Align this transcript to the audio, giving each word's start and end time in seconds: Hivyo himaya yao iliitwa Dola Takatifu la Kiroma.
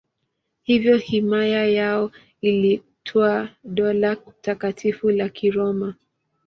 Hivyo 0.63 0.97
himaya 0.97 1.65
yao 1.65 2.11
iliitwa 2.41 3.49
Dola 3.63 4.15
Takatifu 4.15 5.09
la 5.11 5.29
Kiroma. 5.29 5.95